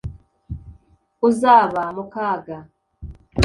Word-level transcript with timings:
uzaba 1.29 1.83
mu 1.95 2.03
kaga 2.13 2.57